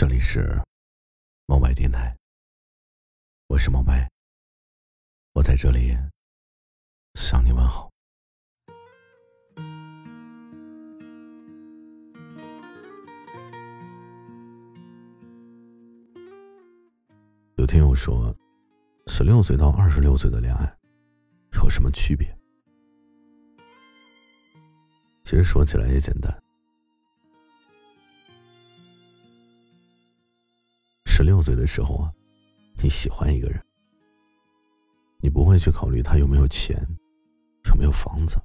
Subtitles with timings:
[0.00, 0.56] 这里是
[1.46, 2.16] 猫白电台，
[3.48, 4.08] 我是猫白，
[5.32, 5.92] 我在这里
[7.14, 7.90] 向你问好。
[17.56, 18.32] 有听友说，
[19.08, 20.78] 十六岁到二十六岁的恋爱
[21.54, 22.32] 有什么区别？
[25.24, 26.32] 其实说起来也简单。
[31.18, 32.12] 十六岁的时候啊，
[32.80, 33.60] 你喜欢一个人，
[35.20, 36.80] 你不会去考虑他有没有钱，
[37.64, 38.36] 有没有房子。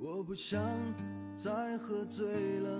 [0.00, 0.62] 我不想
[1.36, 2.78] 再喝醉了，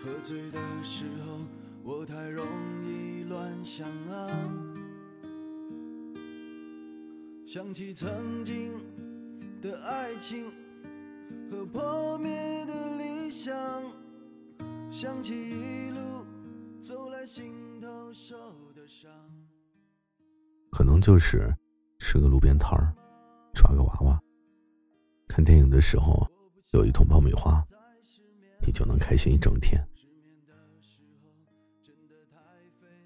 [0.00, 1.40] 喝醉的时候
[1.82, 2.46] 我太容
[2.86, 4.30] 易乱想啊，
[7.48, 8.80] 想起曾经
[9.60, 10.52] 的爱情
[11.50, 13.52] 和破灭的理想。
[14.92, 15.98] 想起一路
[16.78, 18.36] 走来心头受
[18.74, 19.10] 的伤，
[20.70, 21.50] 可能就是
[21.98, 22.94] 吃个路边摊儿，
[23.54, 24.20] 抓个娃娃，
[25.28, 26.30] 看电影的时候
[26.74, 27.64] 有一桶爆米花，
[28.66, 29.82] 你就能开心一整天。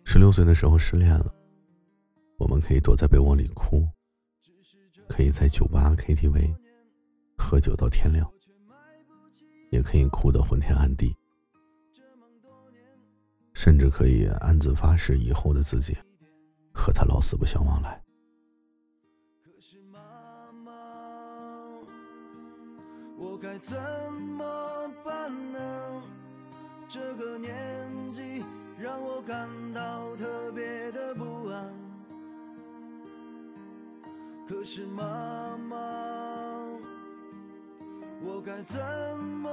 [0.04, 1.32] 十六岁的时候失恋了，
[2.36, 3.86] 我们可以躲在被窝里哭，
[5.08, 6.52] 可以在酒吧 KTV
[7.38, 8.28] 喝酒到天亮，
[9.70, 11.16] 也可以哭得昏天暗地。
[13.66, 15.96] 甚至可以暗自发誓，以后的自己
[16.72, 18.00] 和他老死不相往来。
[19.42, 19.98] 可是妈
[20.64, 20.72] 妈，
[23.18, 23.76] 我该怎
[24.38, 26.00] 么办呢？
[26.88, 27.50] 这个年
[28.08, 28.44] 纪
[28.78, 31.74] 让我感到特别的不安。
[34.48, 35.76] 可是妈妈，
[38.22, 38.78] 我该怎
[39.18, 39.50] 么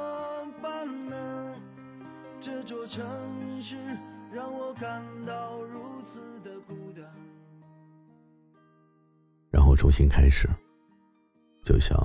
[0.62, 1.53] 办呢？
[2.46, 3.02] 这座城
[3.62, 3.78] 市
[4.30, 7.10] 让我感到如此的孤单，
[9.50, 10.50] 然后重新开始，
[11.64, 11.98] 就像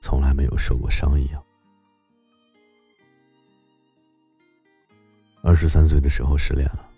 [0.00, 1.40] 从来没有受过伤一样。
[5.44, 6.90] 二十三岁的时候失恋了，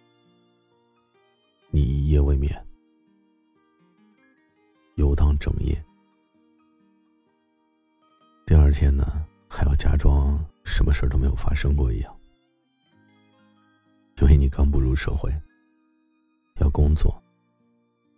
[1.68, 2.66] 你一夜未眠，
[4.94, 5.84] 游荡整夜，
[8.46, 12.16] 第二天呢还要假装什么事都没有发生过一样。
[14.50, 15.32] 刚步入社会，
[16.60, 17.22] 要工作，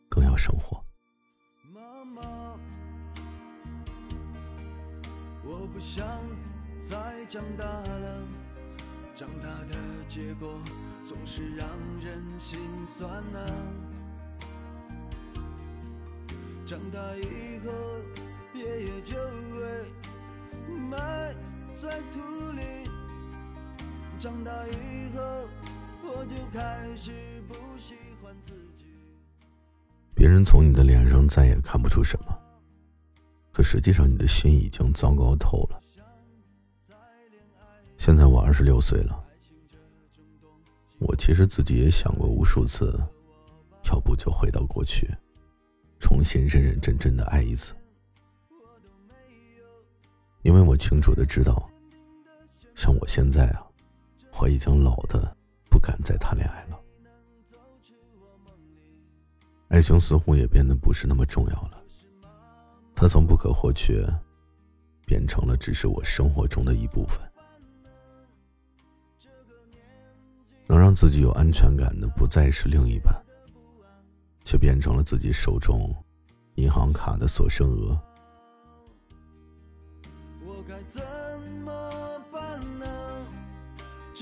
[0.09, 0.83] 更要生活。
[1.71, 2.59] 妈妈，
[5.45, 6.07] 我不想
[6.81, 8.27] 再长大了，
[9.15, 9.77] 长大的
[10.09, 10.59] 结果
[11.05, 11.69] 总是让
[12.01, 13.41] 人心酸啊。
[16.65, 17.73] 长大以后，
[18.55, 21.35] 爷爷就会埋
[21.75, 22.19] 在土
[22.53, 22.89] 里。
[24.19, 25.72] 长大以后。
[26.15, 27.11] 我就开始
[27.49, 28.85] 不喜欢自己。
[30.15, 32.39] 别人从你的脸上再也看不出什么，
[33.53, 35.81] 可实际上你的心已经糟糕透了。
[37.97, 39.25] 现在我二十六岁了，
[40.99, 42.99] 我其实自己也想过无数次，
[43.85, 45.09] 要不就回到过去，
[45.99, 47.75] 重新认认真真的爱一次。
[50.43, 51.71] 因为我清楚的知道，
[52.75, 53.65] 像我现在啊，
[54.41, 55.37] 我已经老的。
[55.83, 56.81] 敢再谈恋爱了，
[59.69, 61.83] 爱情似乎也变得不是那么重要了。
[62.95, 64.07] 它从不可或缺，
[65.05, 67.21] 变成了只是我生活中的一部分。
[70.69, 73.13] 能让自己有安全感的，不再是另一半，
[74.45, 75.93] 却变成了自己手中
[76.55, 78.01] 银行卡的所剩额。
[80.47, 81.03] 我该怎
[81.65, 81.92] 么？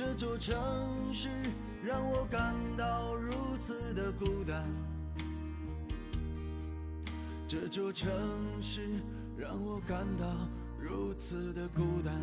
[0.02, 0.56] 这座城
[1.12, 1.28] 市
[1.84, 4.66] 让我感到如此的孤单。
[7.46, 8.10] 这座城
[8.62, 8.98] 市
[9.36, 10.24] 让我感到
[10.78, 12.18] 如此的孤单。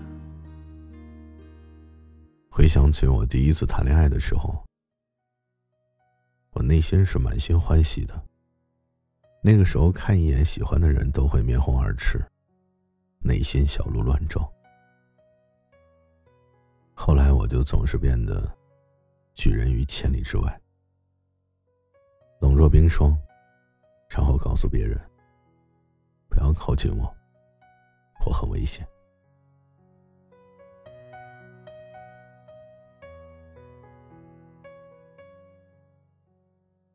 [2.49, 4.65] 回想起我第一次谈恋爱的时候，
[6.53, 8.25] 我内心是满心欢喜的。
[9.43, 12.19] 那个时候看一眼喜欢的人都会面红耳赤，
[13.19, 14.43] 内心小鹿乱撞。
[16.99, 18.51] 后来我就总是变得
[19.35, 20.61] 拒人于千里之外，
[22.41, 23.15] 冷若冰霜，
[24.09, 24.99] 然后告诉别人
[26.27, 27.15] 不要靠近我，
[28.25, 28.85] 我很危险。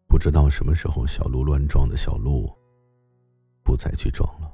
[0.08, 2.52] 不知道什么时候小鹿乱撞的小鹿
[3.62, 4.52] 不再去撞了，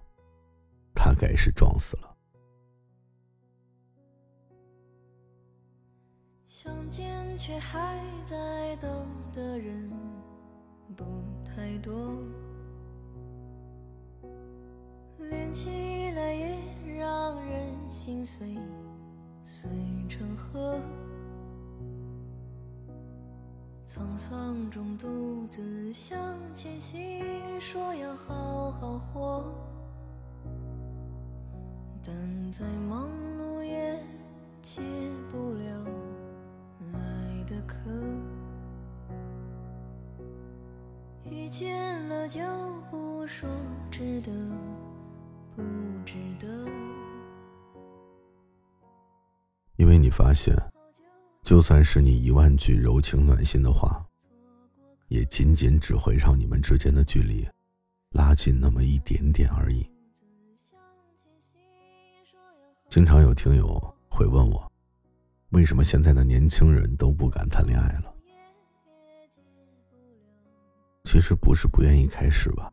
[0.94, 2.17] 它该是撞死了。
[7.38, 7.96] 却还
[8.26, 9.88] 在等的人
[10.96, 11.04] 不
[11.44, 12.18] 太多，
[15.18, 16.58] 连起来也
[16.98, 18.56] 让人心碎，
[19.44, 19.70] 碎
[20.08, 20.80] 成河。
[23.86, 26.18] 沧桑中独自向
[26.54, 27.24] 前行，
[27.60, 29.44] 说要好好活，
[32.04, 33.08] 但再忙
[33.38, 33.96] 碌也
[34.60, 34.82] 解
[35.30, 36.07] 不了
[37.68, 37.90] 爱的渴。
[41.30, 42.40] 遇见了就
[42.90, 43.48] 不说
[43.90, 44.32] 值得
[45.54, 45.62] 不
[46.04, 46.46] 值得，
[49.76, 50.54] 因为你发现。
[51.44, 54.04] 就算是你一万句柔情暖心的话，
[55.06, 57.48] 也仅仅只会让你们之间的距离
[58.10, 59.90] 拉近那么一点点而已。
[62.90, 64.67] 经常有听友会问我，
[65.50, 68.14] 为什么现在的年轻人都不敢谈恋爱了？
[71.04, 72.70] 其实不是不愿意开始吧，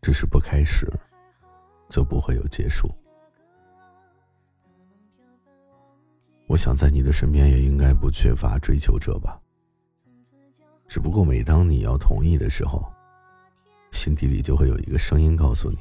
[0.00, 0.88] 只是不开始
[1.90, 2.88] 就不会有结束。
[6.46, 9.40] 我想在你的身边也应该不缺乏追求者吧。
[10.86, 12.84] 只不过每当你要同意的时候，
[13.90, 15.78] 心底里就会有一个声音告诉你：“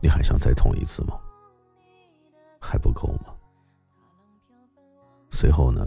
[0.00, 1.18] 你还想再同一次吗？
[2.62, 3.34] 还不够吗？”
[5.28, 5.84] 随后呢，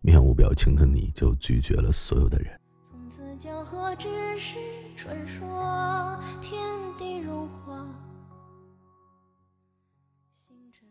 [0.00, 2.60] 面无表情的你就拒绝了所有的人。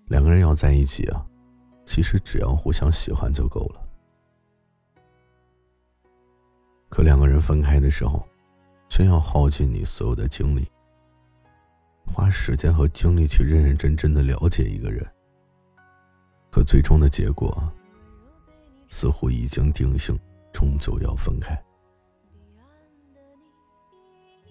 [0.06, 1.26] 两个人要在一起啊，
[1.86, 3.82] 其实只要互相喜欢就够了。
[6.88, 8.26] 可两个人分开的时候，
[8.88, 10.66] 却要耗尽你所有的精力，
[12.06, 15.06] 花时间和精力去认认真真的了解一个人。
[16.52, 17.56] 可最终的结果，
[18.90, 20.20] 似乎已经定性，
[20.52, 21.56] 终究要分开。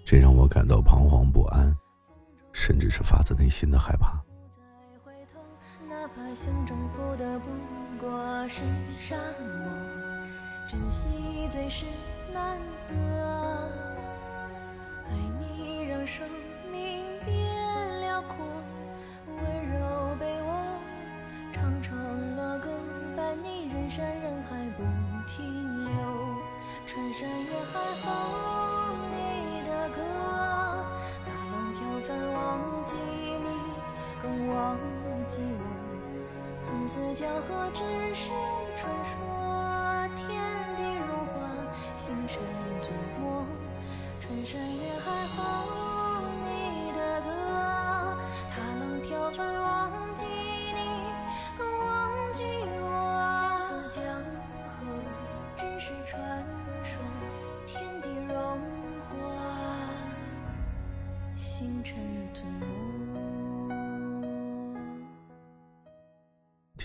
[0.05, 1.77] 这让我感到彷徨不安，
[2.53, 4.23] 甚至是发自内心的害怕。
[10.69, 11.87] 珍惜最是
[12.33, 12.59] 难
[12.89, 12.95] 得。
[15.09, 16.29] 爱你让生
[16.73, 18.37] 命变辽阔，
[23.27, 24.85] 歌，伴你人山人海不
[25.27, 25.91] 停留。
[26.87, 28.07] 穿山越海哼
[29.11, 29.99] 你的歌，
[31.27, 33.49] 大浪飘翻忘记你，
[34.23, 34.79] 更忘
[35.27, 35.61] 记我。
[36.63, 37.83] 从此江河只
[38.15, 38.31] 是
[38.77, 40.29] 传说，天
[40.77, 41.35] 地如画，
[41.97, 42.39] 星辰
[42.81, 43.45] 吞没，
[44.21, 45.86] 穿山越海哼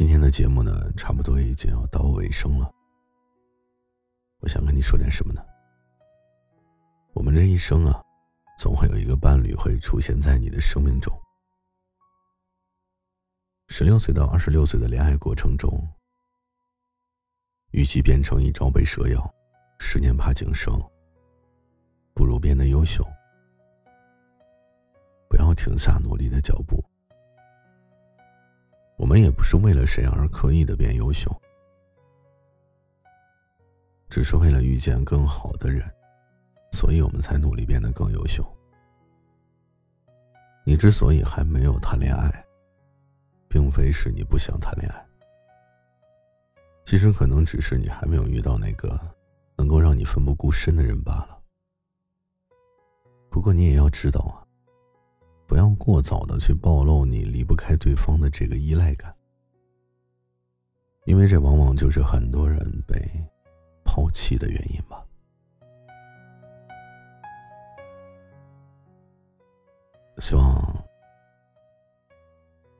[0.02, 2.68] 今天的节目呢，差不多已经要到尾声了。
[4.40, 5.46] 我想跟你说点什么呢？
[7.14, 8.02] 我们这一生啊，
[8.58, 11.16] 总会有一个伴侣会出现在你的生命中。
[13.68, 15.88] 十六岁到二十六岁的恋爱过程中，
[17.70, 19.32] 与其变成一朝被蛇咬，
[19.78, 20.82] 十年怕井绳，
[22.16, 23.06] 不如变得优秀。
[25.30, 26.84] 不要停下努力的脚步。
[29.02, 31.36] 我们也不是为了谁而刻意的变优秀，
[34.08, 35.84] 只是为了遇见更好的人，
[36.72, 38.46] 所以我们才努力变得更优秀。
[40.64, 42.46] 你之所以还没有谈恋爱，
[43.50, 45.04] 并非是你不想谈恋爱，
[46.86, 49.00] 其实可能只是你还没有遇到那个
[49.58, 51.42] 能够让你奋不顾身的人罢了。
[53.32, 54.46] 不过你也要知道啊。
[55.52, 59.14] 不要过早的去暴露你离不开对方的这个依赖感，
[61.04, 62.96] 因为这往往就是很多人被
[63.84, 65.06] 抛弃的原因吧。
[70.20, 70.86] 希望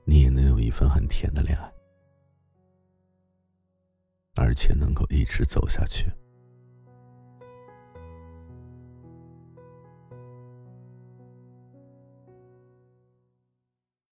[0.06, 1.74] 你也能有一份很甜的恋爱，
[4.38, 6.10] 而且能够一直走下去。